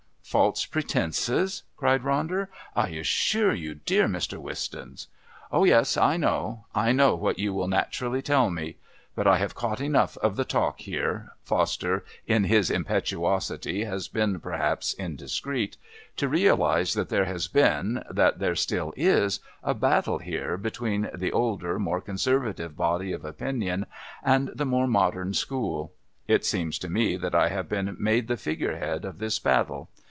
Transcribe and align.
"False 0.23 0.65
pretences!" 0.65 1.63
cried 1.75 2.03
Ronder. 2.03 2.47
"I 2.73 2.87
assure 2.91 3.53
you, 3.53 3.75
dear 3.75 4.07
Mr. 4.07 4.37
Wistons" 4.37 5.07
"Oh, 5.51 5.65
yes, 5.65 5.97
I 5.97 6.15
know. 6.15 6.67
I 6.73 6.93
know 6.93 7.15
what 7.15 7.37
you 7.37 7.53
will 7.53 7.67
naturally 7.67 8.21
tell 8.21 8.49
me. 8.49 8.77
But 9.13 9.27
I 9.27 9.39
have 9.39 9.55
caught 9.55 9.81
enough 9.81 10.15
of 10.19 10.37
the 10.37 10.45
talk 10.45 10.79
here 10.79 11.33
Foster 11.43 12.05
in 12.25 12.45
his 12.45 12.71
impetuosity 12.71 13.83
has 13.83 14.07
been 14.07 14.39
perhaps 14.39 14.93
indiscreet 14.93 15.75
to 16.15 16.29
realise 16.29 16.93
that 16.93 17.09
there 17.09 17.25
has 17.25 17.49
been, 17.49 18.01
that 18.09 18.39
there 18.39 18.55
still 18.55 18.93
is, 18.95 19.41
a 19.61 19.73
battle 19.73 20.19
here 20.19 20.55
between 20.55 21.09
the 21.13 21.33
older, 21.33 21.77
more 21.77 21.99
conservative 21.99 22.77
body 22.77 23.11
of 23.11 23.25
opinion 23.25 23.85
and 24.23 24.49
the 24.55 24.65
more 24.65 24.87
modern 24.87 25.33
school. 25.33 25.91
It 26.25 26.45
seems 26.45 26.79
to 26.79 26.89
me 26.89 27.17
that 27.17 27.35
I 27.35 27.49
have 27.49 27.67
been 27.67 27.97
made 27.99 28.29
the 28.29 28.37
figure 28.37 28.77
head 28.77 29.03
of 29.03 29.17
this 29.19 29.37
battle. 29.37 29.89